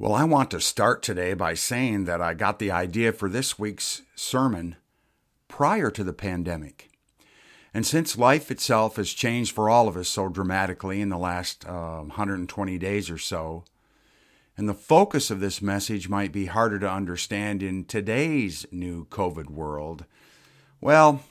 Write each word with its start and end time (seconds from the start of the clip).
Well, 0.00 0.14
I 0.14 0.22
want 0.22 0.52
to 0.52 0.60
start 0.60 1.02
today 1.02 1.34
by 1.34 1.54
saying 1.54 2.04
that 2.04 2.22
I 2.22 2.32
got 2.32 2.60
the 2.60 2.70
idea 2.70 3.12
for 3.12 3.28
this 3.28 3.58
week's 3.58 4.02
sermon 4.14 4.76
prior 5.48 5.90
to 5.90 6.04
the 6.04 6.12
pandemic. 6.12 6.88
And 7.74 7.84
since 7.84 8.16
life 8.16 8.52
itself 8.52 8.94
has 8.94 9.12
changed 9.12 9.52
for 9.52 9.68
all 9.68 9.88
of 9.88 9.96
us 9.96 10.08
so 10.08 10.28
dramatically 10.28 11.00
in 11.00 11.08
the 11.08 11.18
last 11.18 11.66
uh, 11.66 12.02
120 12.02 12.78
days 12.78 13.10
or 13.10 13.18
so, 13.18 13.64
and 14.56 14.68
the 14.68 14.72
focus 14.72 15.32
of 15.32 15.40
this 15.40 15.60
message 15.60 16.08
might 16.08 16.30
be 16.30 16.46
harder 16.46 16.78
to 16.78 16.88
understand 16.88 17.60
in 17.60 17.84
today's 17.84 18.66
new 18.70 19.04
COVID 19.06 19.50
world, 19.50 20.04
well, 20.80 21.24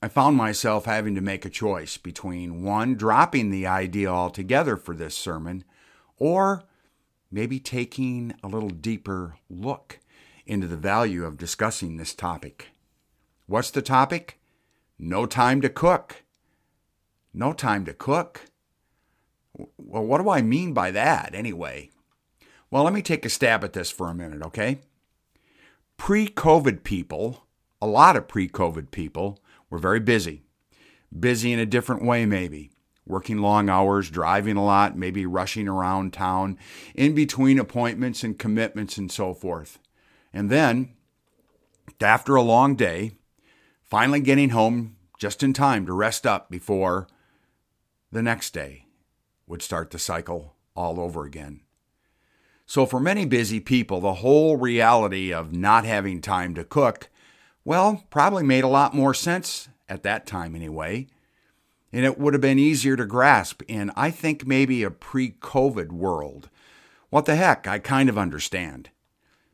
I 0.00 0.06
found 0.06 0.36
myself 0.36 0.84
having 0.84 1.16
to 1.16 1.20
make 1.20 1.44
a 1.44 1.50
choice 1.50 1.96
between 1.96 2.62
one, 2.62 2.94
dropping 2.94 3.50
the 3.50 3.66
idea 3.66 4.08
altogether 4.08 4.76
for 4.76 4.94
this 4.94 5.16
sermon, 5.16 5.64
or 6.16 6.62
maybe 7.36 7.60
taking 7.60 8.34
a 8.42 8.48
little 8.48 8.70
deeper 8.70 9.34
look 9.50 9.98
into 10.46 10.66
the 10.66 10.74
value 10.74 11.22
of 11.22 11.36
discussing 11.36 11.98
this 11.98 12.14
topic. 12.14 12.68
What's 13.44 13.70
the 13.70 13.82
topic? 13.82 14.40
No 14.98 15.26
time 15.26 15.60
to 15.60 15.68
cook. 15.68 16.22
No 17.34 17.52
time 17.52 17.84
to 17.84 17.92
cook? 17.92 18.46
Well, 19.52 20.06
what 20.06 20.22
do 20.22 20.30
I 20.30 20.40
mean 20.40 20.72
by 20.72 20.90
that 20.92 21.34
anyway? 21.34 21.90
Well, 22.70 22.84
let 22.84 22.94
me 22.94 23.02
take 23.02 23.26
a 23.26 23.28
stab 23.28 23.62
at 23.62 23.74
this 23.74 23.90
for 23.90 24.08
a 24.08 24.14
minute, 24.14 24.40
okay? 24.42 24.78
Pre 25.98 26.28
COVID 26.28 26.84
people, 26.84 27.44
a 27.82 27.86
lot 27.86 28.16
of 28.16 28.28
pre 28.28 28.48
COVID 28.48 28.90
people, 28.90 29.40
were 29.68 29.78
very 29.78 30.00
busy. 30.00 30.44
Busy 31.16 31.52
in 31.52 31.58
a 31.58 31.66
different 31.66 32.02
way, 32.02 32.24
maybe 32.24 32.70
working 33.06 33.38
long 33.38 33.68
hours, 33.68 34.10
driving 34.10 34.56
a 34.56 34.64
lot, 34.64 34.98
maybe 34.98 35.24
rushing 35.24 35.68
around 35.68 36.12
town, 36.12 36.58
in 36.94 37.14
between 37.14 37.58
appointments 37.58 38.24
and 38.24 38.38
commitments 38.38 38.98
and 38.98 39.10
so 39.10 39.32
forth. 39.32 39.78
And 40.32 40.50
then, 40.50 40.92
after 42.00 42.34
a 42.34 42.42
long 42.42 42.74
day, 42.74 43.12
finally 43.82 44.20
getting 44.20 44.50
home 44.50 44.96
just 45.18 45.42
in 45.42 45.52
time 45.52 45.86
to 45.86 45.92
rest 45.92 46.26
up 46.26 46.50
before 46.50 47.06
the 48.10 48.22
next 48.22 48.52
day 48.52 48.86
would 49.46 49.62
start 49.62 49.90
the 49.90 49.98
cycle 49.98 50.54
all 50.74 51.00
over 51.00 51.24
again. 51.24 51.60
So, 52.66 52.84
for 52.84 52.98
many 52.98 53.24
busy 53.24 53.60
people, 53.60 54.00
the 54.00 54.14
whole 54.14 54.56
reality 54.56 55.32
of 55.32 55.52
not 55.52 55.84
having 55.84 56.20
time 56.20 56.54
to 56.56 56.64
cook, 56.64 57.08
well, 57.64 58.04
probably 58.10 58.42
made 58.42 58.64
a 58.64 58.68
lot 58.68 58.92
more 58.92 59.14
sense 59.14 59.68
at 59.88 60.02
that 60.02 60.26
time 60.26 60.56
anyway 60.56 61.06
and 61.92 62.04
it 62.04 62.18
would 62.18 62.34
have 62.34 62.40
been 62.40 62.58
easier 62.58 62.96
to 62.96 63.06
grasp 63.06 63.62
in, 63.68 63.90
I 63.96 64.10
think, 64.10 64.46
maybe 64.46 64.82
a 64.82 64.90
pre 64.90 65.32
COVID 65.32 65.92
world. 65.92 66.50
What 67.10 67.24
the 67.24 67.36
heck? 67.36 67.66
I 67.66 67.78
kind 67.78 68.08
of 68.08 68.18
understand. 68.18 68.90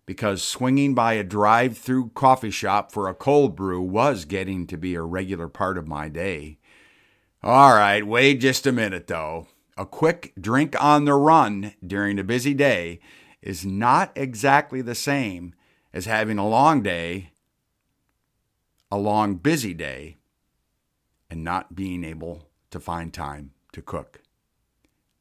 Because 0.06 0.42
swinging 0.42 0.94
by 0.94 1.14
a 1.14 1.24
drive 1.24 1.78
through 1.78 2.10
coffee 2.10 2.50
shop 2.50 2.90
for 2.90 3.08
a 3.08 3.14
cold 3.14 3.54
brew 3.54 3.80
was 3.80 4.24
getting 4.24 4.66
to 4.66 4.76
be 4.76 4.94
a 4.94 5.02
regular 5.02 5.48
part 5.48 5.78
of 5.78 5.86
my 5.86 6.08
day. 6.08 6.58
All 7.42 7.74
right, 7.74 8.06
wait 8.06 8.40
just 8.40 8.66
a 8.66 8.72
minute 8.72 9.06
though. 9.06 9.48
A 9.76 9.86
quick 9.86 10.32
drink 10.40 10.80
on 10.82 11.04
the 11.04 11.14
run 11.14 11.74
during 11.84 12.18
a 12.18 12.24
busy 12.24 12.54
day 12.54 13.00
is 13.40 13.64
not 13.64 14.12
exactly 14.14 14.82
the 14.82 14.94
same 14.94 15.54
as 15.92 16.04
having 16.06 16.38
a 16.38 16.48
long 16.48 16.82
day, 16.82 17.30
a 18.90 18.98
long 18.98 19.36
busy 19.36 19.74
day, 19.74 20.16
and 21.32 21.42
not 21.42 21.74
being 21.74 22.04
able 22.04 22.46
to 22.70 22.78
find 22.78 23.10
time 23.10 23.52
to 23.72 23.80
cook. 23.80 24.20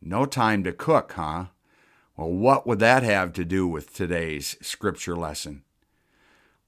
No 0.01 0.25
time 0.25 0.61
to 0.65 0.73
cook, 0.73 1.13
huh? 1.13 1.45
Well, 2.17 2.29
what 2.31 2.67
would 2.67 2.79
that 2.79 3.01
have 3.03 3.31
to 3.31 3.45
do 3.45 3.65
with 3.65 3.93
today's 3.93 4.57
scripture 4.61 5.15
lesson? 5.15 5.63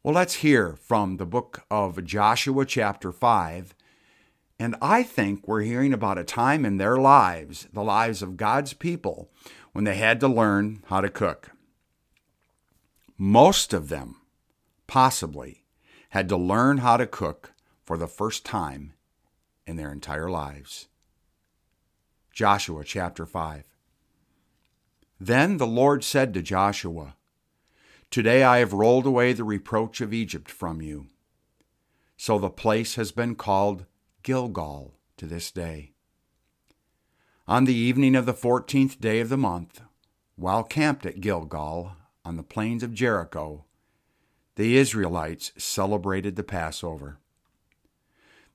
Well, 0.02 0.14
let's 0.14 0.36
hear 0.36 0.78
from 0.78 1.18
the 1.18 1.26
book 1.26 1.66
of 1.70 2.06
Joshua, 2.06 2.66
chapter 2.66 3.12
5. 3.12 3.76
And 4.60 4.78
I 4.82 5.04
think 5.04 5.46
we're 5.46 5.64
hearing 5.64 5.92
about 5.92 6.18
a 6.18 6.24
time 6.24 6.64
in 6.64 6.78
their 6.78 6.96
lives, 6.96 7.68
the 7.74 7.84
lives 7.84 8.22
of 8.22 8.38
God's 8.38 8.72
people, 8.72 9.30
when 9.74 9.84
they 9.84 9.98
had 9.98 10.22
to 10.22 10.30
learn 10.30 10.84
how 10.86 11.02
to 11.02 11.10
cook. 11.10 11.52
Most 13.18 13.74
of 13.74 13.90
them, 13.90 14.22
possibly, 14.88 15.66
had 16.12 16.30
to 16.30 16.38
learn 16.38 16.78
how 16.78 16.96
to 16.96 17.06
cook 17.06 17.52
for 17.84 17.98
the 17.98 18.08
first 18.08 18.46
time 18.46 18.94
in 19.66 19.76
their 19.76 19.92
entire 19.92 20.30
lives. 20.30 20.88
Joshua 22.32 22.84
chapter 22.84 23.26
5. 23.26 23.64
Then 25.20 25.58
the 25.58 25.68
Lord 25.68 26.04
said 26.04 26.34
to 26.34 26.42
Joshua, 26.42 27.16
Today 28.10 28.44
I 28.44 28.58
have 28.58 28.74
rolled 28.74 29.06
away 29.06 29.34
the 29.34 29.44
reproach 29.44 30.02
of 30.02 30.14
Egypt 30.14 30.52
from 30.52 30.82
you. 30.82 31.08
So 32.18 32.38
the 32.38 32.50
place 32.50 32.96
has 32.96 33.12
been 33.12 33.36
called 33.36 33.86
Gilgal 34.22 34.96
to 35.18 35.26
this 35.26 35.52
day. 35.52 35.94
On 37.48 37.66
the 37.66 37.76
evening 37.76 38.16
of 38.16 38.26
the 38.26 38.34
fourteenth 38.34 39.02
day 39.02 39.20
of 39.20 39.30
the 39.30 39.38
month, 39.38 39.82
while 40.36 40.64
camped 40.64 41.06
at 41.06 41.22
Gilgal 41.22 41.94
on 42.26 42.38
the 42.38 42.44
plains 42.44 42.84
of 42.84 42.94
Jericho, 42.94 43.66
the 44.56 44.78
Israelites 44.78 45.52
celebrated 45.58 46.36
the 46.36 46.44
Passover. 46.44 47.20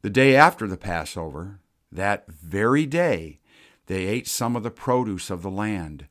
The 0.00 0.10
day 0.10 0.36
after 0.36 0.68
the 0.68 0.76
Passover, 0.76 1.60
that 1.90 2.30
very 2.30 2.86
day, 2.86 3.40
they 3.86 4.06
ate 4.06 4.28
some 4.28 4.54
of 4.54 4.62
the 4.62 4.70
produce 4.70 5.28
of 5.28 5.42
the 5.42 5.50
land, 5.50 6.06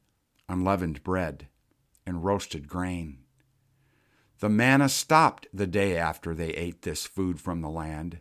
unleavened 0.49 1.03
bread, 1.03 1.47
and 2.05 2.23
roasted 2.23 2.67
grain. 2.67 3.19
The 4.39 4.49
manna 4.49 4.89
stopped 4.89 5.47
the 5.53 5.67
day 5.67 5.97
after 5.97 6.35
they 6.35 6.49
ate 6.49 6.81
this 6.81 7.05
food 7.05 7.39
from 7.39 7.61
the 7.61 7.69
land. 7.69 8.19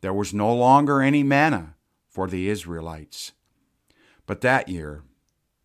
There 0.00 0.14
was 0.14 0.32
no 0.32 0.54
longer 0.54 1.02
any 1.02 1.22
manna 1.22 1.74
for 2.08 2.26
the 2.26 2.48
Israelites. 2.48 3.32
But 4.24 4.40
that 4.40 4.68
year 4.68 5.02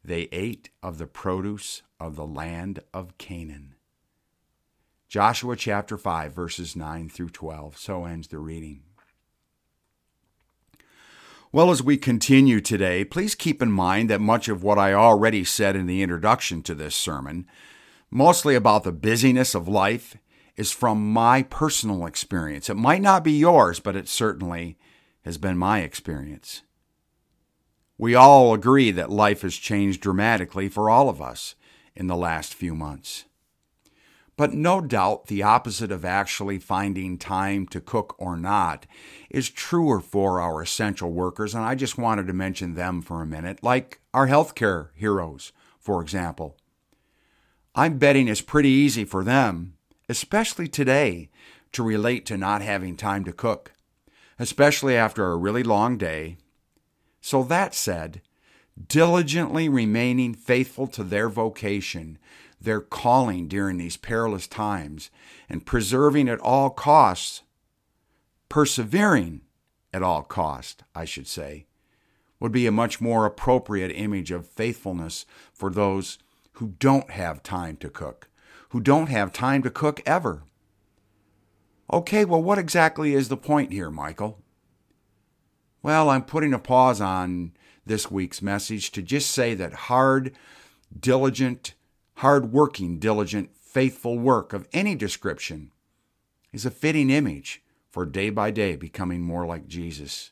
they 0.03 0.23
ate 0.33 0.69
of 0.83 0.97
the 0.97 1.07
produce 1.07 1.83
of 1.99 2.15
the 2.15 2.27
land 2.27 2.81
of 2.93 3.17
Canaan. 3.17 3.75
Joshua 5.07 5.55
chapter 5.55 5.97
5, 5.97 6.33
verses 6.33 6.75
9 6.75 7.09
through 7.09 7.29
12. 7.29 7.77
So 7.77 8.05
ends 8.05 8.27
the 8.27 8.39
reading. 8.39 8.83
Well, 11.53 11.69
as 11.69 11.83
we 11.83 11.97
continue 11.97 12.61
today, 12.61 13.03
please 13.03 13.35
keep 13.35 13.61
in 13.61 13.73
mind 13.73 14.09
that 14.09 14.21
much 14.21 14.47
of 14.47 14.63
what 14.63 14.79
I 14.79 14.93
already 14.93 15.43
said 15.43 15.75
in 15.75 15.85
the 15.85 16.01
introduction 16.01 16.63
to 16.63 16.73
this 16.73 16.95
sermon, 16.95 17.45
mostly 18.09 18.55
about 18.55 18.85
the 18.85 18.93
busyness 18.93 19.53
of 19.53 19.67
life, 19.67 20.15
is 20.55 20.71
from 20.71 21.11
my 21.11 21.43
personal 21.43 22.05
experience. 22.05 22.69
It 22.69 22.77
might 22.77 23.01
not 23.01 23.25
be 23.25 23.33
yours, 23.33 23.81
but 23.81 23.97
it 23.97 24.07
certainly 24.07 24.77
has 25.25 25.37
been 25.37 25.57
my 25.57 25.79
experience. 25.79 26.61
We 27.97 28.15
all 28.15 28.53
agree 28.53 28.91
that 28.91 29.09
life 29.09 29.41
has 29.41 29.55
changed 29.55 29.99
dramatically 29.99 30.69
for 30.69 30.89
all 30.89 31.09
of 31.09 31.21
us 31.21 31.55
in 31.97 32.07
the 32.07 32.15
last 32.15 32.53
few 32.53 32.73
months. 32.73 33.25
But 34.37 34.53
no 34.53 34.81
doubt 34.81 35.27
the 35.27 35.43
opposite 35.43 35.91
of 35.91 36.05
actually 36.05 36.57
finding 36.57 37.17
time 37.17 37.67
to 37.67 37.81
cook 37.81 38.15
or 38.17 38.37
not 38.37 38.85
is 39.29 39.49
truer 39.49 39.99
for 39.99 40.39
our 40.39 40.61
essential 40.61 41.11
workers, 41.11 41.53
and 41.53 41.63
I 41.63 41.75
just 41.75 41.97
wanted 41.97 42.27
to 42.27 42.33
mention 42.33 42.73
them 42.73 43.01
for 43.01 43.21
a 43.21 43.27
minute, 43.27 43.61
like 43.61 43.99
our 44.13 44.27
healthcare 44.27 44.89
heroes, 44.95 45.51
for 45.79 46.01
example. 46.01 46.57
I'm 47.75 47.97
betting 47.97 48.27
it's 48.27 48.41
pretty 48.41 48.69
easy 48.69 49.05
for 49.05 49.23
them, 49.23 49.75
especially 50.09 50.67
today, 50.67 51.29
to 51.71 51.83
relate 51.83 52.25
to 52.25 52.37
not 52.37 52.61
having 52.61 52.97
time 52.97 53.23
to 53.25 53.31
cook, 53.31 53.73
especially 54.39 54.95
after 54.95 55.31
a 55.31 55.37
really 55.37 55.63
long 55.63 55.97
day. 55.97 56.37
So, 57.21 57.43
that 57.43 57.75
said, 57.75 58.21
diligently 58.87 59.69
remaining 59.69 60.33
faithful 60.33 60.87
to 60.87 61.03
their 61.03 61.29
vocation 61.29 62.17
their 62.61 62.81
calling 62.81 63.47
during 63.47 63.77
these 63.77 63.97
perilous 63.97 64.47
times 64.47 65.09
and 65.49 65.65
preserving 65.65 66.29
at 66.29 66.39
all 66.39 66.69
costs, 66.69 67.43
persevering 68.49 69.41
at 69.93 70.03
all 70.03 70.23
cost, 70.23 70.83
I 70.95 71.05
should 71.05 71.27
say, 71.27 71.65
would 72.39 72.51
be 72.51 72.67
a 72.67 72.71
much 72.71 73.01
more 73.01 73.25
appropriate 73.25 73.89
image 73.89 74.31
of 74.31 74.47
faithfulness 74.47 75.25
for 75.53 75.69
those 75.69 76.17
who 76.53 76.75
don't 76.79 77.11
have 77.11 77.43
time 77.43 77.77
to 77.77 77.89
cook, 77.89 78.29
who 78.69 78.79
don't 78.79 79.09
have 79.09 79.33
time 79.33 79.63
to 79.63 79.69
cook 79.69 80.01
ever. 80.05 80.43
Okay, 81.91 82.25
well, 82.25 82.41
what 82.41 82.57
exactly 82.57 83.13
is 83.13 83.27
the 83.27 83.37
point 83.37 83.71
here, 83.71 83.91
Michael? 83.91 84.39
Well, 85.83 86.09
I'm 86.09 86.23
putting 86.23 86.53
a 86.53 86.59
pause 86.59 87.01
on 87.01 87.53
this 87.85 88.09
week's 88.11 88.41
message 88.41 88.91
to 88.91 89.01
just 89.01 89.31
say 89.31 89.55
that 89.55 89.73
hard, 89.73 90.33
diligent, 90.97 91.73
hard-working, 92.21 92.99
diligent, 92.99 93.49
faithful 93.55 94.19
work 94.19 94.53
of 94.53 94.67
any 94.71 94.93
description 94.93 95.71
is 96.53 96.67
a 96.67 96.69
fitting 96.69 97.09
image 97.09 97.63
for 97.89 98.05
day 98.05 98.29
by 98.29 98.51
day 98.51 98.75
becoming 98.75 99.23
more 99.23 99.43
like 99.43 99.67
Jesus. 99.67 100.29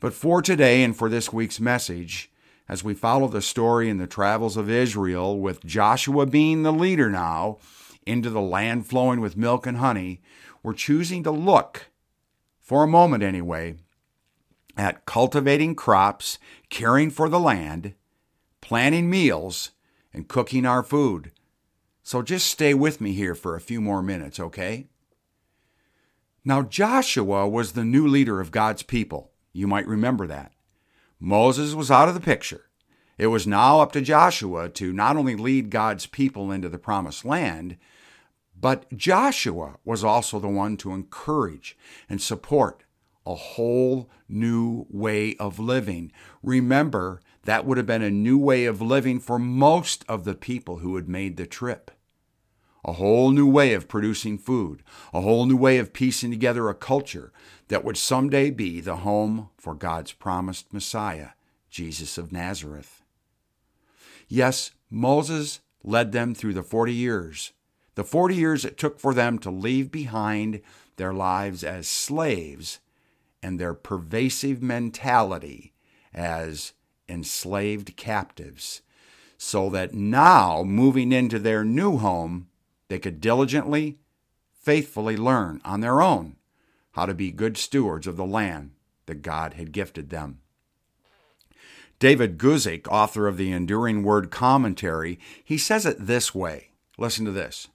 But 0.00 0.12
for 0.12 0.42
today 0.42 0.82
and 0.82 0.94
for 0.94 1.08
this 1.08 1.32
week's 1.32 1.58
message, 1.58 2.30
as 2.68 2.84
we 2.84 2.92
follow 2.92 3.26
the 3.26 3.40
story 3.40 3.88
in 3.88 3.96
the 3.96 4.06
travels 4.06 4.58
of 4.58 4.68
Israel, 4.68 5.40
with 5.40 5.64
Joshua 5.64 6.26
being 6.26 6.62
the 6.62 6.74
leader 6.74 7.08
now 7.08 7.56
into 8.04 8.28
the 8.28 8.42
land 8.42 8.86
flowing 8.86 9.22
with 9.22 9.34
milk 9.34 9.66
and 9.66 9.78
honey, 9.78 10.20
we're 10.62 10.74
choosing 10.74 11.22
to 11.22 11.30
look, 11.30 11.86
for 12.60 12.82
a 12.82 12.86
moment 12.86 13.22
anyway, 13.22 13.76
at 14.76 15.06
cultivating 15.06 15.74
crops, 15.74 16.38
caring 16.68 17.08
for 17.08 17.30
the 17.30 17.40
land, 17.40 17.94
planning 18.60 19.08
meals, 19.08 19.70
and 20.18 20.26
cooking 20.26 20.66
our 20.66 20.82
food. 20.82 21.30
So 22.02 22.22
just 22.22 22.48
stay 22.48 22.74
with 22.74 23.00
me 23.00 23.12
here 23.12 23.36
for 23.36 23.54
a 23.54 23.60
few 23.60 23.80
more 23.80 24.02
minutes, 24.02 24.40
okay? 24.40 24.88
Now, 26.44 26.62
Joshua 26.62 27.48
was 27.48 27.72
the 27.72 27.84
new 27.84 28.04
leader 28.04 28.40
of 28.40 28.50
God's 28.50 28.82
people. 28.82 29.30
You 29.52 29.68
might 29.68 29.86
remember 29.86 30.26
that. 30.26 30.50
Moses 31.20 31.72
was 31.72 31.88
out 31.88 32.08
of 32.08 32.14
the 32.14 32.20
picture. 32.20 32.64
It 33.16 33.28
was 33.28 33.46
now 33.46 33.80
up 33.80 33.92
to 33.92 34.00
Joshua 34.00 34.68
to 34.70 34.92
not 34.92 35.16
only 35.16 35.36
lead 35.36 35.70
God's 35.70 36.06
people 36.06 36.50
into 36.50 36.68
the 36.68 36.78
promised 36.78 37.24
land, 37.24 37.76
but 38.60 38.92
Joshua 38.96 39.76
was 39.84 40.02
also 40.02 40.40
the 40.40 40.48
one 40.48 40.76
to 40.78 40.94
encourage 40.94 41.78
and 42.08 42.20
support 42.20 42.82
a 43.28 43.34
whole 43.34 44.08
new 44.26 44.86
way 44.88 45.36
of 45.36 45.58
living. 45.58 46.10
Remember, 46.42 47.20
that 47.44 47.66
would 47.66 47.76
have 47.76 47.86
been 47.86 48.02
a 48.02 48.10
new 48.10 48.38
way 48.38 48.64
of 48.64 48.80
living 48.80 49.20
for 49.20 49.38
most 49.38 50.02
of 50.08 50.24
the 50.24 50.34
people 50.34 50.78
who 50.78 50.96
had 50.96 51.08
made 51.08 51.36
the 51.36 51.46
trip. 51.46 51.90
A 52.86 52.92
whole 52.92 53.30
new 53.30 53.46
way 53.46 53.74
of 53.74 53.86
producing 53.86 54.38
food, 54.38 54.82
a 55.12 55.20
whole 55.20 55.44
new 55.44 55.58
way 55.58 55.76
of 55.76 55.92
piecing 55.92 56.30
together 56.30 56.70
a 56.70 56.74
culture 56.74 57.30
that 57.68 57.84
would 57.84 57.98
someday 57.98 58.50
be 58.50 58.80
the 58.80 58.96
home 58.96 59.50
for 59.58 59.74
God's 59.74 60.12
promised 60.12 60.72
Messiah, 60.72 61.30
Jesus 61.68 62.16
of 62.16 62.32
Nazareth. 62.32 63.02
Yes, 64.26 64.70
Moses 64.90 65.60
led 65.84 66.12
them 66.12 66.34
through 66.34 66.54
the 66.54 66.62
40 66.62 66.94
years, 66.94 67.52
the 67.94 68.04
40 68.04 68.34
years 68.36 68.64
it 68.64 68.78
took 68.78 68.98
for 68.98 69.12
them 69.12 69.38
to 69.40 69.50
leave 69.50 69.90
behind 69.90 70.62
their 70.96 71.12
lives 71.12 71.62
as 71.62 71.88
slaves 71.88 72.78
and 73.42 73.58
their 73.58 73.74
pervasive 73.74 74.62
mentality 74.62 75.72
as 76.12 76.72
enslaved 77.08 77.96
captives, 77.96 78.82
so 79.36 79.70
that 79.70 79.94
now, 79.94 80.62
moving 80.62 81.12
into 81.12 81.38
their 81.38 81.64
new 81.64 81.98
home, 81.98 82.48
they 82.88 82.98
could 82.98 83.20
diligently, 83.20 83.98
faithfully 84.52 85.16
learn 85.16 85.60
on 85.64 85.80
their 85.80 86.02
own 86.02 86.36
how 86.92 87.06
to 87.06 87.14
be 87.14 87.30
good 87.30 87.56
stewards 87.56 88.06
of 88.06 88.16
the 88.16 88.26
land 88.26 88.72
that 89.06 89.22
God 89.22 89.54
had 89.54 89.72
gifted 89.72 90.10
them. 90.10 90.40
David 91.98 92.38
Guzik, 92.38 92.86
author 92.88 93.26
of 93.26 93.36
the 93.36 93.52
Enduring 93.52 94.02
Word 94.02 94.30
Commentary, 94.30 95.18
he 95.44 95.58
says 95.58 95.86
it 95.86 96.06
this 96.06 96.34
way. 96.34 96.70
Listen 96.96 97.24
to 97.24 97.30
this. 97.30 97.68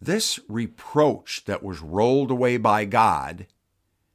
This 0.00 0.38
reproach 0.48 1.44
that 1.46 1.62
was 1.62 1.80
rolled 1.80 2.30
away 2.30 2.56
by 2.56 2.84
God 2.84 3.46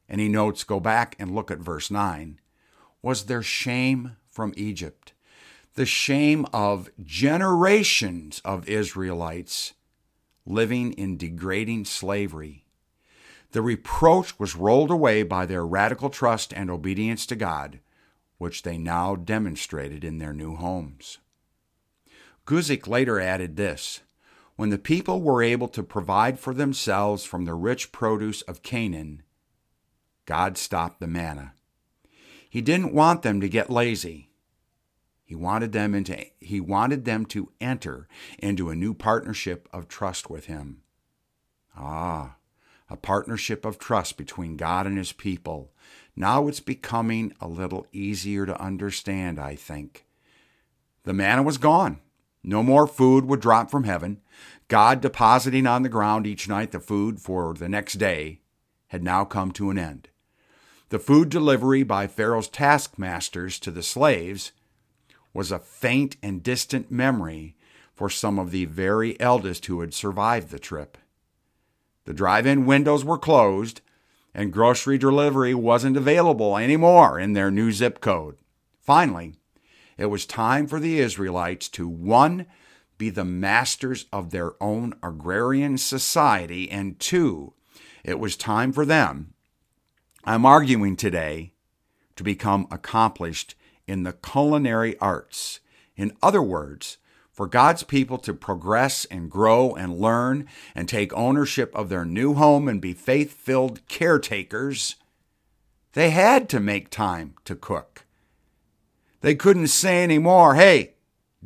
and 0.09 0.19
he 0.19 0.27
notes, 0.27 0.63
go 0.63 0.79
back 0.79 1.15
and 1.19 1.35
look 1.35 1.51
at 1.51 1.59
verse 1.59 1.91
9, 1.91 2.39
was 3.01 3.25
their 3.25 3.44
shame 3.44 4.17
from 4.29 4.53
Egypt, 4.57 5.13
the 5.75 5.85
shame 5.85 6.45
of 6.51 6.89
generations 7.03 8.41
of 8.44 8.67
Israelites 8.67 9.73
living 10.45 10.94
in 10.94 11.15
degrading 11.15 11.85
slavery. 11.85 12.65
The 13.51 13.61
reproach 13.61 14.38
was 14.39 14.56
rolled 14.56 14.91
away 14.91 15.23
by 15.23 15.45
their 15.45 15.65
radical 15.65 16.09
trust 16.09 16.53
and 16.53 16.69
obedience 16.69 17.25
to 17.27 17.35
God, 17.35 17.79
which 18.38 18.63
they 18.63 18.77
now 18.77 19.15
demonstrated 19.15 20.03
in 20.03 20.17
their 20.17 20.33
new 20.33 20.55
homes. 20.55 21.19
Guzik 22.45 22.88
later 22.88 23.19
added 23.19 23.55
this 23.55 24.01
When 24.55 24.69
the 24.69 24.77
people 24.77 25.21
were 25.21 25.44
able 25.44 25.67
to 25.69 25.83
provide 25.83 26.39
for 26.39 26.53
themselves 26.53 27.23
from 27.23 27.45
the 27.45 27.53
rich 27.53 27.91
produce 27.91 28.41
of 28.44 28.63
Canaan, 28.63 29.23
God 30.29 30.59
stopped 30.59 30.99
the 30.99 31.07
manna. 31.07 31.53
He 32.51 32.61
didn't 32.61 32.93
want 32.93 33.23
them 33.23 33.41
to 33.41 33.49
get 33.49 33.71
lazy. 33.71 34.29
He 35.25 35.33
wanted 35.33 35.71
them 35.71 35.95
into 35.95 36.23
he 36.39 36.61
wanted 36.61 37.03
them 37.03 37.25
to 37.27 37.51
enter 37.59 38.07
into 38.37 38.69
a 38.69 38.75
new 38.75 38.93
partnership 38.93 39.67
of 39.73 39.87
trust 39.87 40.29
with 40.29 40.45
him. 40.45 40.83
Ah, 41.75 42.35
a 42.91 42.95
partnership 42.95 43.65
of 43.65 43.79
trust 43.79 44.17
between 44.17 44.55
God 44.55 44.85
and 44.85 44.99
his 44.99 45.13
people. 45.13 45.71
Now 46.15 46.47
it's 46.47 46.59
becoming 46.59 47.33
a 47.41 47.47
little 47.47 47.87
easier 47.91 48.45
to 48.45 48.61
understand, 48.61 49.39
I 49.39 49.55
think. 49.55 50.05
The 51.05 51.13
manna 51.13 51.41
was 51.41 51.57
gone. 51.57 52.01
No 52.43 52.61
more 52.61 52.85
food 52.85 53.25
would 53.25 53.41
drop 53.41 53.71
from 53.71 53.85
heaven. 53.85 54.21
God 54.67 55.01
depositing 55.01 55.65
on 55.65 55.81
the 55.81 55.89
ground 55.89 56.27
each 56.27 56.47
night 56.47 56.69
the 56.69 56.79
food 56.79 57.19
for 57.19 57.55
the 57.55 57.67
next 57.67 57.93
day 57.93 58.41
had 58.89 59.03
now 59.03 59.25
come 59.25 59.51
to 59.53 59.71
an 59.71 59.79
end. 59.79 60.08
The 60.89 61.00
food 61.00 61.30
delivery 61.30 61.83
by 61.83 62.07
Pharaoh's 62.07 62.47
taskmasters 62.47 63.59
to 63.59 63.69
the 63.69 63.83
slaves 63.83 64.51
was 65.36 65.51
a 65.51 65.59
faint 65.59 66.18
and 66.24 66.41
distant 66.41 66.89
memory 66.89 67.56
for 67.94 68.09
some 68.09 68.39
of 68.39 68.50
the 68.50 68.65
very 68.65 69.19
eldest 69.19 69.68
who 69.68 69.81
had 69.81 69.94
survived 69.94 70.50
the 70.50 70.57
trip. 70.57 70.97
The 72.06 72.13
drive 72.13 72.47
in 72.47 72.65
windows 72.65 73.06
were 73.06 73.19
closed, 73.19 73.81
and 74.33 74.51
grocery 74.51 74.97
delivery 74.97 75.53
wasn't 75.53 75.95
available 75.95 76.57
anymore 76.57 77.19
in 77.19 77.33
their 77.33 77.51
new 77.51 77.71
zip 77.71 78.01
code. 78.01 78.38
Finally, 78.81 79.36
it 79.95 80.07
was 80.07 80.25
time 80.25 80.65
for 80.65 80.80
the 80.80 81.00
Israelites 81.00 81.69
to 81.69 81.88
one, 81.88 82.47
be 82.97 83.12
the 83.12 83.25
masters 83.25 84.07
of 84.12 84.31
their 84.31 84.53
own 84.59 84.95
agrarian 85.03 85.77
society, 85.77 86.69
and 86.71 87.00
two, 87.00 87.53
it 88.03 88.18
was 88.18 88.36
time 88.36 88.71
for 88.74 88.86
them 88.86 89.36
I'm 90.29 90.45
arguing 90.45 90.95
today 90.95 91.53
to 92.15 92.23
become 92.23 92.67
accomplished 92.69 93.55
in 93.87 94.03
the 94.03 94.13
culinary 94.13 94.95
arts. 94.99 95.59
In 95.95 96.15
other 96.21 96.39
words, 96.39 96.99
for 97.31 97.47
God's 97.47 97.81
people 97.81 98.19
to 98.19 98.35
progress 98.35 99.05
and 99.05 99.31
grow 99.31 99.73
and 99.73 99.99
learn 99.99 100.47
and 100.75 100.87
take 100.87 101.11
ownership 101.13 101.73
of 101.73 101.89
their 101.89 102.05
new 102.05 102.35
home 102.35 102.67
and 102.67 102.79
be 102.79 102.93
faith 102.93 103.33
filled 103.33 103.87
caretakers, 103.87 104.97
they 105.93 106.11
had 106.11 106.47
to 106.49 106.59
make 106.59 106.91
time 106.91 107.33
to 107.45 107.55
cook. 107.55 108.05
They 109.21 109.33
couldn't 109.33 109.69
say 109.69 110.03
anymore, 110.03 110.53
hey, 110.53 110.93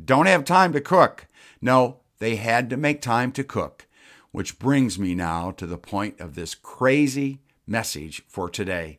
don't 0.04 0.26
have 0.26 0.44
time 0.44 0.74
to 0.74 0.82
cook. 0.82 1.26
No, 1.58 2.00
they 2.18 2.36
had 2.36 2.68
to 2.68 2.76
make 2.76 3.00
time 3.00 3.32
to 3.32 3.44
cook, 3.44 3.86
which 4.30 4.58
brings 4.58 4.98
me 4.98 5.14
now 5.14 5.52
to 5.52 5.66
the 5.66 5.78
point 5.78 6.20
of 6.20 6.34
this 6.34 6.54
crazy 6.54 7.40
message 7.66 8.22
for 8.28 8.48
today. 8.48 8.98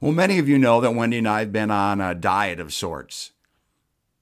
Well, 0.00 0.12
many 0.12 0.38
of 0.38 0.48
you 0.48 0.58
know 0.58 0.80
that 0.80 0.94
Wendy 0.94 1.18
and 1.18 1.28
I 1.28 1.40
have 1.40 1.52
been 1.52 1.70
on 1.70 2.00
a 2.00 2.14
diet 2.14 2.60
of 2.60 2.74
sorts. 2.74 3.32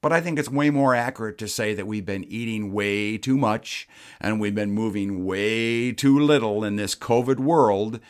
But 0.00 0.12
I 0.12 0.20
think 0.20 0.38
it's 0.38 0.50
way 0.50 0.68
more 0.68 0.94
accurate 0.94 1.38
to 1.38 1.48
say 1.48 1.72
that 1.72 1.86
we've 1.86 2.04
been 2.04 2.24
eating 2.24 2.74
way 2.74 3.16
too 3.16 3.38
much 3.38 3.88
and 4.20 4.38
we've 4.38 4.54
been 4.54 4.70
moving 4.70 5.24
way 5.24 5.92
too 5.92 6.18
little 6.18 6.62
in 6.62 6.76
this 6.76 6.94
COVID 6.94 7.40
world. 7.40 8.00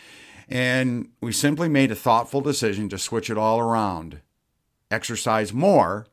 And 0.49 1.11
we 1.21 1.31
simply 1.31 1.69
made 1.69 1.93
a 1.93 1.95
thoughtful 1.95 2.41
decision 2.41 2.89
to 2.89 2.99
switch 2.99 3.31
it 3.31 3.39
all 3.39 3.61
around. 3.61 4.21
Exercise 4.91 5.53
more 5.53 6.09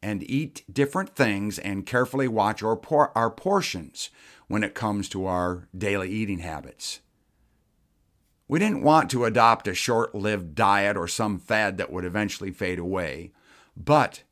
and 0.00 0.22
eat 0.30 0.62
different 0.72 1.16
things 1.16 1.58
and 1.58 1.84
carefully 1.84 2.28
watch 2.28 2.62
our, 2.62 2.76
por- 2.76 3.10
our 3.18 3.30
portions 3.30 4.10
when 4.46 4.62
it 4.62 4.74
comes 4.74 5.08
to 5.08 5.26
our 5.26 5.66
daily 5.76 6.08
eating 6.08 6.38
habits. 6.38 7.00
We 8.48 8.60
didn't 8.60 8.82
want 8.82 9.10
to 9.10 9.24
adopt 9.24 9.66
a 9.66 9.74
short 9.74 10.14
lived 10.14 10.54
diet 10.54 10.96
or 10.96 11.08
some 11.08 11.38
fad 11.38 11.78
that 11.78 11.90
would 11.90 12.04
eventually 12.04 12.52
fade 12.52 12.78
away, 12.78 13.32
but 13.76 14.22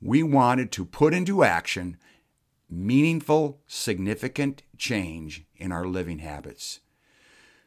we 0.00 0.22
wanted 0.22 0.72
to 0.72 0.84
put 0.86 1.12
into 1.12 1.44
action 1.44 1.98
meaningful, 2.70 3.60
significant 3.66 4.62
change 4.78 5.44
in 5.56 5.70
our 5.70 5.86
living 5.86 6.20
habits. 6.20 6.80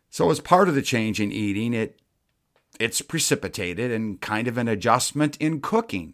So, 0.10 0.32
as 0.32 0.39
part 0.39 0.68
of 0.68 0.75
the 0.75 0.82
change 0.82 1.20
in 1.20 1.32
eating, 1.32 1.74
it 1.74 2.00
it's 2.80 3.01
precipitated 3.01 3.92
and 3.92 4.20
kind 4.20 4.48
of 4.48 4.58
an 4.58 4.68
adjustment 4.68 5.38
in 5.38 5.62
cooking, 5.62 6.13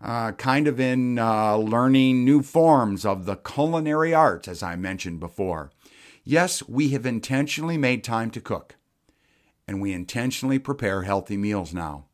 uh, 0.00 0.32
kind 0.32 0.68
of 0.68 0.78
in 0.78 1.18
uh, 1.18 1.56
learning 1.56 2.24
new 2.24 2.42
forms 2.42 3.04
of 3.04 3.24
the 3.24 3.36
culinary 3.36 4.14
arts, 4.14 4.46
as 4.46 4.62
I 4.62 4.76
mentioned 4.76 5.20
before. 5.20 5.72
Yes, 6.22 6.62
we 6.68 6.90
have 6.90 7.06
intentionally 7.06 7.78
made 7.78 8.04
time 8.04 8.30
to 8.32 8.40
cook 8.40 8.76
and 9.66 9.80
we 9.80 9.92
intentionally 9.92 10.58
prepare 10.58 11.02
healthy 11.02 11.36
meals 11.36 11.74
now. 11.74 12.04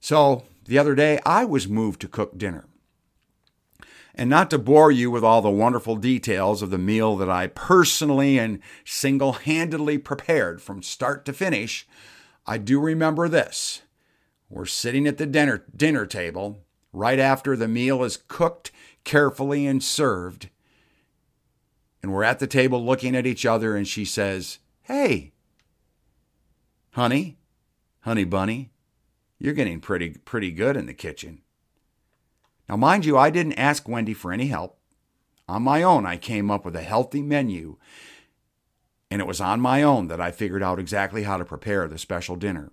So, 0.00 0.44
the 0.64 0.78
other 0.78 0.94
day, 0.94 1.18
I 1.24 1.44
was 1.44 1.68
moved 1.68 2.00
to 2.02 2.08
cook 2.08 2.38
dinner. 2.38 2.66
And 4.14 4.28
not 4.28 4.50
to 4.50 4.58
bore 4.58 4.90
you 4.90 5.10
with 5.10 5.22
all 5.22 5.42
the 5.42 5.50
wonderful 5.50 5.96
details 5.96 6.60
of 6.60 6.70
the 6.70 6.78
meal 6.78 7.16
that 7.16 7.30
I 7.30 7.46
personally 7.46 8.38
and 8.38 8.60
single 8.84 9.34
handedly 9.34 9.96
prepared 9.96 10.60
from 10.60 10.82
start 10.82 11.24
to 11.26 11.32
finish, 11.32 11.86
I 12.46 12.58
do 12.58 12.80
remember 12.80 13.28
this. 13.28 13.82
We're 14.48 14.66
sitting 14.66 15.06
at 15.06 15.18
the 15.18 15.26
dinner, 15.26 15.64
dinner 15.76 16.06
table, 16.06 16.64
right 16.92 17.18
after 17.18 17.56
the 17.56 17.68
meal 17.68 18.02
is 18.02 18.16
cooked 18.16 18.72
carefully 19.04 19.66
and 19.66 19.82
served. 19.82 20.48
And 22.02 22.12
we're 22.12 22.24
at 22.24 22.38
the 22.38 22.46
table 22.46 22.84
looking 22.84 23.14
at 23.14 23.26
each 23.26 23.44
other, 23.46 23.76
and 23.76 23.86
she 23.86 24.04
says, 24.04 24.58
Hey, 24.82 25.32
honey, 26.92 27.38
honey 28.00 28.24
bunny, 28.24 28.70
you're 29.38 29.54
getting 29.54 29.80
pretty, 29.80 30.10
pretty 30.10 30.50
good 30.50 30.76
in 30.76 30.86
the 30.86 30.94
kitchen. 30.94 31.42
Now, 32.68 32.76
mind 32.76 33.04
you, 33.04 33.16
I 33.16 33.30
didn't 33.30 33.54
ask 33.54 33.88
Wendy 33.88 34.14
for 34.14 34.32
any 34.32 34.48
help. 34.48 34.78
On 35.48 35.62
my 35.62 35.82
own, 35.82 36.04
I 36.04 36.16
came 36.18 36.50
up 36.50 36.64
with 36.64 36.76
a 36.76 36.82
healthy 36.82 37.22
menu, 37.22 37.78
and 39.10 39.22
it 39.22 39.26
was 39.26 39.40
on 39.40 39.60
my 39.60 39.82
own 39.82 40.08
that 40.08 40.20
I 40.20 40.30
figured 40.30 40.62
out 40.62 40.78
exactly 40.78 41.22
how 41.22 41.38
to 41.38 41.44
prepare 41.44 41.88
the 41.88 41.96
special 41.96 42.36
dinner. 42.36 42.72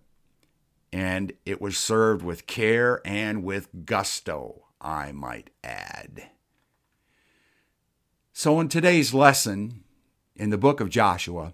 And 0.92 1.34
it 1.46 1.62
was 1.62 1.78
served 1.78 2.24
with 2.24 2.48
care 2.48 3.02
and 3.06 3.44
with 3.44 3.86
gusto, 3.86 4.66
I 4.82 5.14
might 5.14 5.50
add. 5.64 6.30
So, 8.34 8.60
in 8.60 8.68
today's 8.68 9.14
lesson 9.14 9.84
in 10.36 10.50
the 10.50 10.58
book 10.58 10.82
of 10.82 10.90
Joshua, 10.90 11.54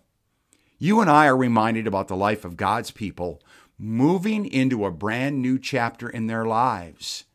you 0.81 1.00
and 1.00 1.11
I 1.11 1.27
are 1.27 1.38
reminded 1.38 1.85
about 1.85 2.07
the 2.07 2.15
life 2.15 2.43
of 2.43 2.57
God's 2.57 2.89
people 2.89 3.39
moving 3.77 4.47
into 4.47 4.83
a 4.83 4.91
brand 4.91 5.39
new 5.39 5.59
chapter 5.59 6.09
in 6.09 6.25
their 6.25 6.43
lives. 6.43 7.25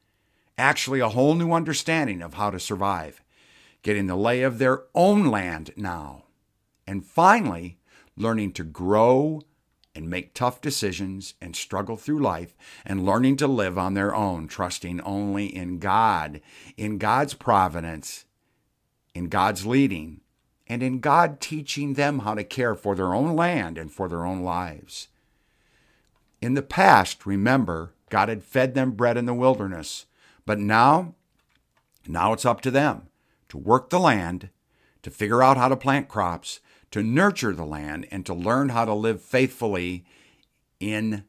Actually, 0.58 0.98
a 0.98 1.10
whole 1.10 1.36
new 1.36 1.52
understanding 1.52 2.22
of 2.22 2.34
how 2.34 2.50
to 2.50 2.58
survive, 2.58 3.22
getting 3.82 4.08
the 4.08 4.16
lay 4.16 4.42
of 4.42 4.58
their 4.58 4.82
own 4.96 5.26
land 5.26 5.70
now, 5.76 6.24
and 6.88 7.06
finally, 7.06 7.78
learning 8.16 8.50
to 8.54 8.64
grow 8.64 9.40
and 9.94 10.10
make 10.10 10.34
tough 10.34 10.60
decisions 10.60 11.34
and 11.40 11.54
struggle 11.54 11.96
through 11.96 12.18
life 12.18 12.56
and 12.84 13.06
learning 13.06 13.36
to 13.36 13.46
live 13.46 13.78
on 13.78 13.94
their 13.94 14.12
own, 14.12 14.48
trusting 14.48 15.00
only 15.02 15.46
in 15.46 15.78
God, 15.78 16.40
in 16.76 16.98
God's 16.98 17.34
providence, 17.34 18.24
in 19.14 19.28
God's 19.28 19.64
leading, 19.64 20.20
and 20.68 20.82
in 20.82 21.00
God 21.00 21.40
teaching 21.40 21.94
them 21.94 22.20
how 22.20 22.34
to 22.34 22.44
care 22.44 22.74
for 22.74 22.94
their 22.94 23.14
own 23.14 23.36
land 23.36 23.78
and 23.78 23.92
for 23.92 24.08
their 24.08 24.24
own 24.24 24.42
lives. 24.42 25.08
In 26.40 26.54
the 26.54 26.62
past, 26.62 27.24
remember, 27.24 27.94
God 28.10 28.28
had 28.28 28.42
fed 28.42 28.74
them 28.74 28.92
bread 28.92 29.16
in 29.16 29.26
the 29.26 29.34
wilderness, 29.34 30.06
but 30.44 30.58
now, 30.58 31.14
now 32.06 32.32
it's 32.32 32.44
up 32.44 32.60
to 32.62 32.70
them 32.70 33.08
to 33.48 33.58
work 33.58 33.90
the 33.90 34.00
land, 34.00 34.50
to 35.02 35.10
figure 35.10 35.42
out 35.42 35.56
how 35.56 35.68
to 35.68 35.76
plant 35.76 36.08
crops, 36.08 36.60
to 36.90 37.02
nurture 37.02 37.52
the 37.52 37.64
land, 37.64 38.06
and 38.10 38.26
to 38.26 38.34
learn 38.34 38.70
how 38.70 38.84
to 38.84 38.94
live 38.94 39.20
faithfully 39.22 40.04
in 40.80 41.24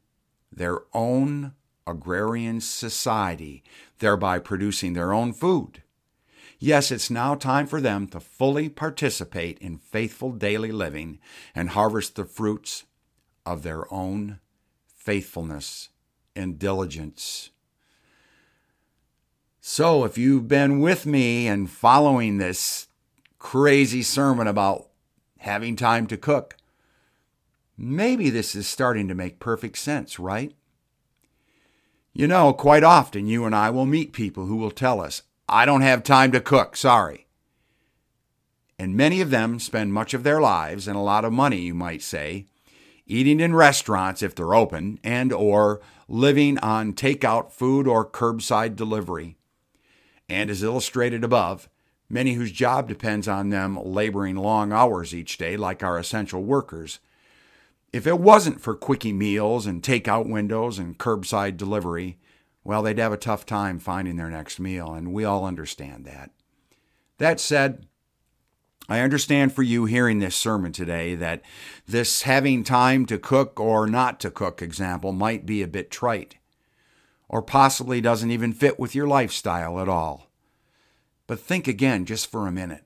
their 0.52 0.82
own 0.94 1.54
agrarian 1.86 2.60
society, 2.60 3.64
thereby 4.00 4.40
producing 4.40 4.94
their 4.94 5.14
own 5.14 5.32
food. 5.32 5.84
Yes, 6.60 6.92
it's 6.92 7.12
now 7.12 7.36
time 7.36 7.68
for 7.68 7.80
them 7.80 8.08
to 8.08 8.20
fully 8.20 8.68
participate 8.68 9.60
in 9.60 9.78
faithful 9.78 10.32
daily 10.32 10.72
living 10.72 11.20
and 11.54 11.70
harvest 11.70 12.16
the 12.16 12.26
fruits 12.26 12.86
of 13.46 13.62
their 13.62 13.92
own 13.94 14.40
faithfulness 14.88 15.90
and 16.36 16.58
diligence. 16.58 17.52
So, 19.62 20.04
if 20.04 20.18
you've 20.18 20.48
been 20.48 20.80
with 20.80 21.06
me 21.06 21.48
and 21.48 21.70
following 21.70 22.38
this 22.38 22.88
crazy 23.38 24.02
sermon 24.02 24.48
about 24.48 24.88
having 25.40 25.76
time 25.76 26.08
to 26.08 26.18
cook, 26.18 26.56
maybe 27.78 28.30
this 28.30 28.56
is 28.56 28.68
starting 28.68 29.08
to 29.10 29.16
make 29.16 29.40
perfect 29.40 29.78
sense, 29.78 30.18
right? 30.18 30.56
You 32.14 32.28
know, 32.28 32.52
quite 32.52 32.84
often 32.84 33.28
you 33.28 33.46
and 33.46 33.54
I 33.54 33.70
will 33.70 33.86
meet 33.86 34.12
people 34.12 34.48
who 34.48 34.56
will 34.56 34.72
tell 34.72 35.00
us, 35.00 35.22
I 35.50 35.66
don't 35.66 35.82
have 35.82 36.04
time 36.04 36.32
to 36.34 36.42
cook, 36.42 36.76
sorry. 36.76 37.28
And 38.78 38.96
many 38.96 39.22
of 39.22 39.30
them 39.30 39.60
spend 39.60 39.94
much 39.94 40.14
of 40.14 40.24
their 40.24 40.42
lives 40.42 40.88
and 40.88 40.98
a 40.98 41.02
lot 41.02 41.26
of 41.26 41.34
money, 41.34 41.62
you 41.62 41.74
might 41.74 42.02
say, 42.02 42.46
eating 43.06 43.40
in 43.40 43.56
restaurants 43.56 44.22
if 44.22 44.36
they're 44.36 44.54
open 44.54 45.00
and 45.04 45.32
or 45.32 45.80
living 46.10 46.60
on 46.60 46.94
takeout 46.94 47.52
food 47.52 47.88
or 47.88 48.06
curbside 48.10 48.76
delivery. 48.76 49.38
And 50.30 50.50
as 50.50 50.64
illustrated 50.64 51.24
above, 51.24 51.70
many 52.10 52.34
whose 52.34 52.52
job 52.52 52.90
depends 52.90 53.28
on 53.28 53.50
them 53.50 53.80
laboring 53.82 54.36
long 54.36 54.74
hours 54.74 55.16
each 55.16 55.38
day 55.38 55.56
like 55.56 55.82
our 55.82 55.98
essential 55.98 56.44
workers. 56.44 57.00
If 57.94 58.06
it 58.06 58.20
wasn't 58.20 58.60
for 58.60 58.76
quickie 58.76 59.14
meals 59.14 59.66
and 59.66 59.82
takeout 59.82 60.30
windows 60.30 60.78
and 60.78 60.98
curbside 60.98 61.56
delivery, 61.56 62.18
well, 62.68 62.84
they'd 62.84 62.98
have 62.98 63.14
a 63.14 63.18
tough 63.18 63.46
time 63.46 63.80
finding 63.80 64.18
their 64.18 64.30
next 64.30 64.60
meal, 64.60 64.94
and 64.94 65.14
we 65.14 65.24
all 65.24 65.46
understand 65.46 66.04
that. 66.04 66.32
That 67.18 67.40
said, 67.40 67.88
I 68.90 69.00
understand 69.00 69.54
for 69.54 69.64
you 69.64 69.86
hearing 69.86 70.20
this 70.20 70.36
sermon 70.36 70.74
today 70.74 71.16
that 71.16 71.44
this 71.88 72.24
having 72.24 72.66
time 72.66 73.06
to 73.06 73.18
cook 73.18 73.58
or 73.58 73.88
not 73.88 74.20
to 74.20 74.30
cook 74.30 74.62
example 74.62 75.14
might 75.14 75.46
be 75.46 75.62
a 75.62 75.68
bit 75.68 75.90
trite, 75.90 76.36
or 77.30 77.42
possibly 77.42 78.02
doesn't 78.02 78.32
even 78.32 78.52
fit 78.52 78.78
with 78.78 78.94
your 78.94 79.08
lifestyle 79.08 79.80
at 79.80 79.88
all. 79.88 80.30
But 81.26 81.40
think 81.40 81.70
again 81.70 82.04
just 82.04 82.30
for 82.30 82.48
a 82.48 82.52
minute. 82.52 82.84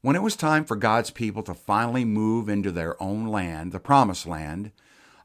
When 0.00 0.16
it 0.16 0.22
was 0.22 0.34
time 0.34 0.64
for 0.64 0.74
God's 0.74 1.10
people 1.10 1.44
to 1.44 1.54
finally 1.54 2.04
move 2.04 2.48
into 2.48 2.72
their 2.72 3.00
own 3.00 3.28
land, 3.28 3.70
the 3.70 3.78
promised 3.78 4.26
land, 4.26 4.72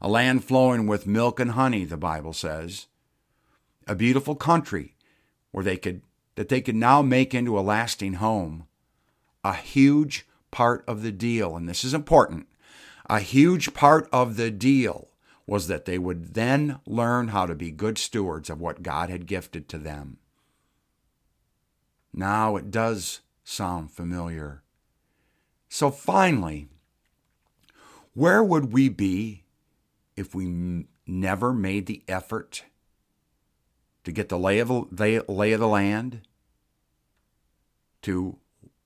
a 0.00 0.08
land 0.08 0.44
flowing 0.44 0.86
with 0.86 1.06
milk 1.06 1.38
and 1.38 1.52
honey, 1.52 1.84
the 1.84 1.96
Bible 1.96 2.32
says, 2.32 2.86
a 3.86 3.94
beautiful 3.94 4.34
country 4.34 4.94
where 5.50 5.64
they 5.64 5.76
could 5.76 6.02
that 6.36 6.48
they 6.48 6.60
could 6.60 6.76
now 6.76 7.02
make 7.02 7.34
into 7.34 7.58
a 7.58 7.60
lasting 7.60 8.14
home. 8.14 8.66
A 9.44 9.54
huge 9.54 10.26
part 10.50 10.84
of 10.86 11.02
the 11.02 11.12
deal, 11.12 11.56
and 11.56 11.68
this 11.68 11.84
is 11.84 11.92
important, 11.92 12.46
a 13.10 13.20
huge 13.20 13.74
part 13.74 14.08
of 14.12 14.36
the 14.36 14.50
deal 14.50 15.08
was 15.46 15.66
that 15.66 15.84
they 15.84 15.98
would 15.98 16.34
then 16.34 16.78
learn 16.86 17.28
how 17.28 17.44
to 17.44 17.54
be 17.54 17.70
good 17.70 17.98
stewards 17.98 18.48
of 18.48 18.60
what 18.60 18.82
God 18.82 19.10
had 19.10 19.26
gifted 19.26 19.68
to 19.68 19.78
them. 19.78 20.18
Now 22.14 22.56
it 22.56 22.70
does 22.70 23.20
sound 23.42 23.90
familiar. 23.90 24.62
So 25.68 25.90
finally, 25.90 26.68
where 28.14 28.42
would 28.44 28.72
we 28.72 28.88
be 28.88 29.44
if 30.20 30.34
we 30.34 30.44
m- 30.44 30.86
never 31.06 31.52
made 31.52 31.86
the 31.86 32.02
effort 32.06 32.64
to 34.04 34.12
get 34.12 34.28
the 34.28 34.38
lay 34.38 34.58
of 34.58 34.68
the 34.68 35.24
lay 35.26 35.52
of 35.52 35.60
the 35.60 35.68
land, 35.68 36.20
to 38.02 38.38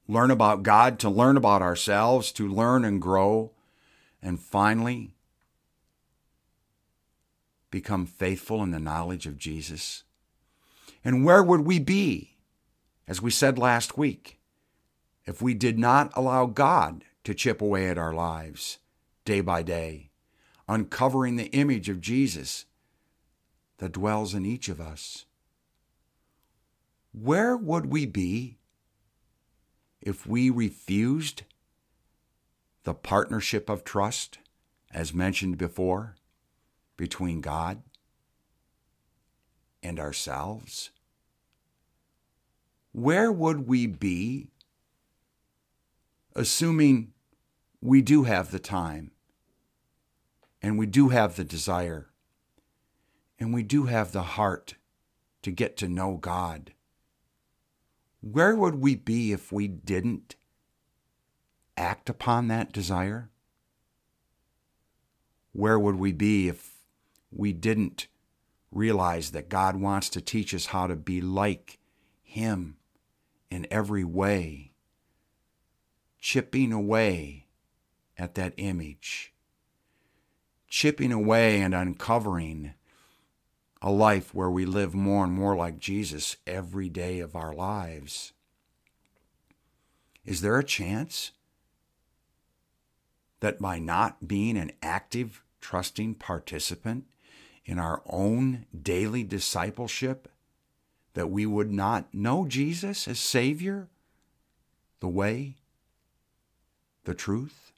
learn 0.09 0.31
about 0.31 0.63
God, 0.63 0.99
to 1.01 1.11
learn 1.11 1.37
about 1.37 1.61
ourselves, 1.61 2.33
to 2.33 2.49
learn 2.49 2.85
and 2.85 3.01
grow, 3.01 3.53
and 4.23 4.41
finally 4.41 5.15
become 7.71 8.07
faithful 8.07 8.63
in 8.63 8.71
the 8.71 8.79
knowledge 8.79 9.27
of 9.27 9.37
Jesus? 9.37 10.05
And 11.05 11.25
where 11.25 11.43
would 11.43 11.61
we 11.61 11.79
be, 11.79 12.37
as 13.07 13.21
we 13.21 13.31
said 13.31 13.59
last 13.59 13.99
week, 13.99 14.39
if 15.27 15.43
we 15.43 15.55
did 15.55 15.79
not 15.79 16.13
allow 16.15 16.47
God 16.47 17.05
to 17.25 17.35
chip 17.35 17.61
away 17.61 17.89
at 17.89 17.99
our 17.99 18.15
lives 18.15 18.79
day 19.25 19.41
by 19.41 19.63
day? 19.63 20.11
Uncovering 20.69 21.37
the 21.37 21.51
image 21.53 21.89
of 21.89 22.01
Jesus 22.01 22.67
that 23.79 23.93
dwells 23.93 24.35
in 24.35 24.47
each 24.47 24.69
of 24.69 24.81
us. 24.81 25.27
Where 27.13 27.57
would 27.57 27.87
we 27.87 28.07
be 28.07 28.59
if 30.01 30.27
we 30.27 30.51
refused 30.51 31.43
the 32.85 32.95
partnership 32.95 33.69
of 33.69 33.85
trust, 33.85 34.39
as 34.93 35.15
mentioned 35.15 35.59
before, 35.59 36.17
between 36.97 37.41
God 37.41 37.83
and 39.83 39.99
ourselves? 39.99 40.91
Where 42.93 43.33
would 43.33 43.67
we 43.67 43.87
be, 43.87 44.51
assuming 46.35 47.13
we 47.81 48.03
do 48.03 48.25
have 48.25 48.51
the 48.51 48.59
time 48.59 49.11
and 50.65 50.79
we 50.79 50.87
do 50.87 51.11
have 51.11 51.37
the 51.37 51.45
desire. 51.45 52.09
And 53.39 53.53
we 53.53 53.63
do 53.63 53.85
have 53.85 54.13
the 54.13 54.23
heart 54.23 54.77
to 55.43 55.51
get 55.51 55.77
to 55.77 55.89
know 55.91 56.17
God. 56.17 56.73
Where 58.23 58.57
would 58.57 58.77
we 58.77 58.95
be 58.95 59.33
if 59.33 59.53
we 59.53 59.69
didn't 59.69 60.37
act 61.77 62.09
upon 62.09 62.49
that 62.49 62.73
desire? 62.73 63.29
Where 65.53 65.79
would 65.79 65.97
we 65.97 66.13
be 66.13 66.49
if 66.49 66.73
we 67.31 67.53
didn't 67.53 68.07
realize 68.73 69.33
that 69.33 69.51
God 69.51 69.77
wants 69.77 70.09
to 70.09 70.23
teach 70.23 70.55
us 70.55 70.67
how 70.67 70.87
to 70.87 70.97
be 70.97 71.21
like 71.21 71.79
Him 72.23 72.79
in 73.51 73.67
every 73.71 74.05
way, 74.05 74.73
chipping 76.19 76.73
away 76.73 77.49
at 78.17 78.35
that 78.37 78.55
image? 78.57 79.34
Chipping 80.75 81.13
away 81.13 81.61
and 81.61 81.73
uncovering 81.73 82.75
a 83.81 83.93
life 83.93 84.35
where 84.35 84.51
we 84.51 84.67
live 84.67 84.93
more 84.93 85.23
and 85.23 85.33
more 85.33 85.55
like 85.55 85.79
Jesus 85.79 86.37
every 86.49 86.89
day 86.89 87.21
of 87.21 87.37
our 87.37 87.55
lives? 87.55 88.33
Is 90.25 90.41
there 90.41 90.59
a 90.59 90.65
chance 90.65 91.31
that 93.39 93.61
by 93.61 93.79
not 93.79 94.27
being 94.27 94.57
an 94.57 94.73
active, 94.83 95.45
trusting 95.61 96.17
participant 96.17 97.05
in 97.65 97.79
our 97.79 98.03
own 98.05 98.67
daily 98.77 99.23
discipleship, 99.23 100.29
that 101.13 101.31
we 101.31 101.47
would 101.47 101.71
not 101.71 102.13
know 102.13 102.49
Jesus 102.49 103.07
as 103.07 103.21
Savior, 103.21 103.87
the 104.99 105.07
way, 105.07 105.55
the 107.05 107.15
truth, 107.15 107.71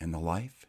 and 0.00 0.14
the 0.14 0.20
life? 0.20 0.64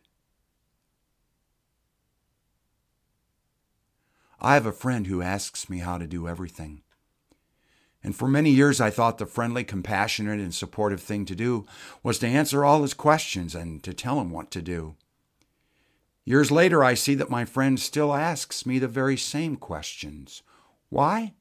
I 4.44 4.56
have 4.56 4.66
a 4.66 4.74
friend 4.74 5.08
who 5.08 5.22
asks 5.22 5.70
me 5.70 5.80
how 5.80 5.98
to 5.98 6.06
do 6.06 6.28
everything. 6.28 6.82
And 8.04 8.14
for 8.14 8.28
many 8.28 8.50
years, 8.50 8.82
I 8.82 8.90
thought 8.90 9.18
the 9.18 9.26
friendly, 9.26 9.64
compassionate, 9.64 10.42
and 10.42 10.54
supportive 10.54 11.00
thing 11.00 11.24
to 11.26 11.36
do 11.36 11.66
was 12.04 12.20
to 12.20 12.28
answer 12.28 12.66
all 12.66 12.82
his 12.82 12.94
questions 12.94 13.56
and 13.56 13.82
to 13.84 13.94
tell 13.94 14.20
him 14.20 14.32
what 14.32 14.52
to 14.52 14.62
do. 14.62 14.98
Years 16.26 16.52
later, 16.52 16.84
I 16.84 16.94
see 16.94 17.16
that 17.16 17.30
my 17.30 17.46
friend 17.46 17.80
still 17.80 18.14
asks 18.14 18.66
me 18.66 18.80
the 18.80 18.90
very 18.90 19.16
same 19.16 19.56
questions. 19.56 20.44
Why? 20.90 21.36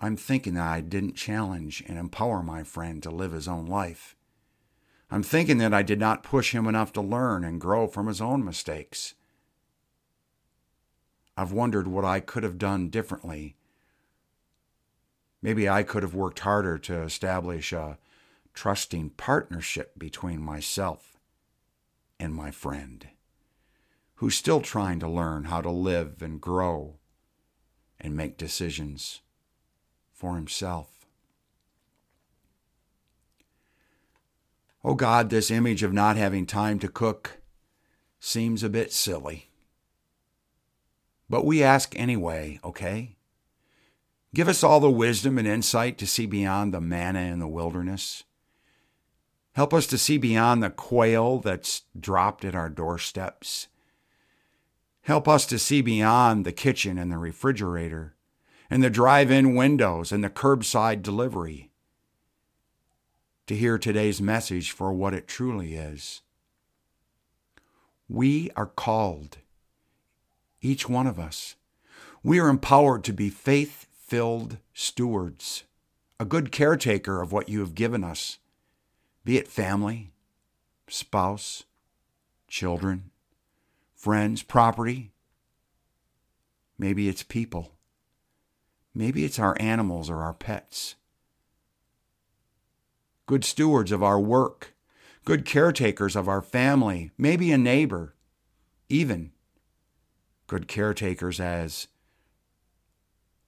I'm 0.00 0.16
thinking 0.16 0.54
that 0.54 0.66
I 0.66 0.80
didn't 0.80 1.14
challenge 1.14 1.84
and 1.86 1.98
empower 1.98 2.42
my 2.42 2.62
friend 2.62 3.02
to 3.02 3.10
live 3.10 3.32
his 3.32 3.46
own 3.46 3.66
life. 3.66 4.16
I'm 5.10 5.22
thinking 5.22 5.58
that 5.58 5.74
I 5.74 5.82
did 5.82 6.00
not 6.00 6.22
push 6.22 6.54
him 6.54 6.66
enough 6.66 6.92
to 6.94 7.02
learn 7.02 7.44
and 7.44 7.60
grow 7.60 7.86
from 7.86 8.06
his 8.06 8.20
own 8.22 8.42
mistakes. 8.42 9.14
I've 11.36 11.52
wondered 11.52 11.88
what 11.88 12.04
I 12.04 12.20
could 12.20 12.42
have 12.42 12.58
done 12.58 12.88
differently 12.88 13.56
Maybe 15.42 15.68
I 15.68 15.82
could 15.82 16.04
have 16.04 16.14
worked 16.14 16.38
harder 16.40 16.78
to 16.78 17.02
establish 17.02 17.72
a 17.72 17.98
trusting 18.54 19.10
partnership 19.10 19.98
between 19.98 20.40
myself 20.40 21.18
and 22.20 22.32
my 22.32 22.52
friend, 22.52 23.08
who's 24.16 24.36
still 24.36 24.60
trying 24.60 25.00
to 25.00 25.08
learn 25.08 25.44
how 25.44 25.60
to 25.60 25.70
live 25.70 26.22
and 26.22 26.40
grow 26.40 26.98
and 28.00 28.16
make 28.16 28.38
decisions 28.38 29.20
for 30.12 30.36
himself. 30.36 31.06
Oh 34.84 34.94
God, 34.94 35.30
this 35.30 35.50
image 35.50 35.82
of 35.82 35.92
not 35.92 36.16
having 36.16 36.46
time 36.46 36.78
to 36.80 36.88
cook 36.88 37.38
seems 38.20 38.62
a 38.62 38.68
bit 38.68 38.92
silly. 38.92 39.48
But 41.32 41.46
we 41.46 41.62
ask 41.62 41.98
anyway, 41.98 42.60
okay? 42.62 43.16
Give 44.34 44.48
us 44.48 44.62
all 44.62 44.80
the 44.80 44.90
wisdom 44.90 45.38
and 45.38 45.48
insight 45.48 45.96
to 45.96 46.06
see 46.06 46.26
beyond 46.26 46.74
the 46.74 46.80
manna 46.82 47.20
in 47.20 47.38
the 47.38 47.48
wilderness. 47.48 48.24
Help 49.52 49.72
us 49.72 49.86
to 49.86 49.96
see 49.96 50.18
beyond 50.18 50.62
the 50.62 50.68
quail 50.68 51.38
that's 51.38 51.84
dropped 51.98 52.44
at 52.44 52.54
our 52.54 52.68
doorsteps. 52.68 53.68
Help 55.04 55.26
us 55.26 55.46
to 55.46 55.58
see 55.58 55.80
beyond 55.80 56.44
the 56.44 56.52
kitchen 56.52 56.98
and 56.98 57.10
the 57.10 57.16
refrigerator, 57.16 58.14
and 58.68 58.82
the 58.82 58.90
drive 58.90 59.30
in 59.30 59.54
windows 59.54 60.12
and 60.12 60.22
the 60.22 60.28
curbside 60.28 61.00
delivery. 61.00 61.70
To 63.46 63.56
hear 63.56 63.78
today's 63.78 64.20
message 64.20 64.70
for 64.70 64.92
what 64.92 65.14
it 65.14 65.28
truly 65.28 65.76
is. 65.76 66.20
We 68.06 68.50
are 68.54 68.66
called, 68.66 69.38
each 70.62 70.88
one 70.88 71.06
of 71.06 71.18
us. 71.18 71.56
We 72.22 72.38
are 72.38 72.48
empowered 72.48 73.04
to 73.04 73.12
be 73.12 73.28
faith 73.28 73.88
filled 73.92 74.58
stewards, 74.72 75.64
a 76.18 76.24
good 76.24 76.52
caretaker 76.52 77.20
of 77.20 77.32
what 77.32 77.48
you 77.48 77.60
have 77.60 77.74
given 77.74 78.04
us, 78.04 78.38
be 79.24 79.36
it 79.36 79.48
family, 79.48 80.12
spouse, 80.88 81.64
children, 82.46 83.10
friends, 83.94 84.42
property. 84.42 85.12
Maybe 86.78 87.08
it's 87.08 87.22
people. 87.22 87.72
Maybe 88.94 89.24
it's 89.24 89.38
our 89.38 89.56
animals 89.58 90.10
or 90.10 90.22
our 90.22 90.34
pets. 90.34 90.96
Good 93.26 93.44
stewards 93.44 93.90
of 93.90 94.02
our 94.02 94.20
work, 94.20 94.74
good 95.24 95.44
caretakers 95.44 96.14
of 96.14 96.28
our 96.28 96.42
family, 96.42 97.10
maybe 97.16 97.50
a 97.52 97.58
neighbor, 97.58 98.14
even 98.88 99.32
good 100.52 100.68
caretakers 100.68 101.40
as 101.40 101.88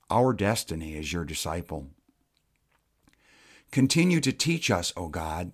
our 0.08 0.32
destiny 0.32 0.96
as 0.96 1.12
your 1.12 1.22
disciple. 1.22 1.88
Continue 3.70 4.20
to 4.22 4.32
teach 4.32 4.70
us, 4.70 4.90
O 4.96 5.08
God, 5.08 5.52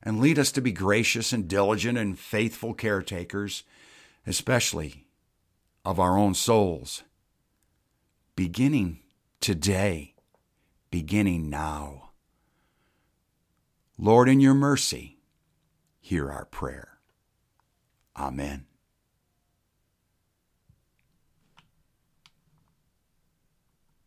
and 0.00 0.20
lead 0.20 0.38
us 0.38 0.52
to 0.52 0.60
be 0.60 0.70
gracious 0.70 1.32
and 1.32 1.48
diligent 1.48 1.98
and 1.98 2.16
faithful 2.16 2.72
caretakers, 2.72 3.64
especially 4.28 5.08
of 5.84 5.98
our 5.98 6.16
own 6.16 6.34
souls, 6.34 7.02
beginning 8.36 9.00
today, 9.40 10.14
beginning 10.92 11.50
now. 11.50 12.10
Lord, 13.98 14.28
in 14.28 14.38
your 14.38 14.54
mercy, 14.54 15.18
hear 15.98 16.30
our 16.30 16.44
prayer. 16.44 17.00
Amen. 18.16 18.66